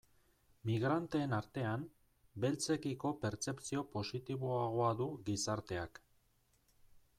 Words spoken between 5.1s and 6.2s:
gizarteak.